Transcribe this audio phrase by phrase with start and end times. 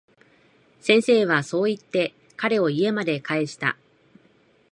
[0.79, 3.77] 先生はそう言って、彼を家まで帰した。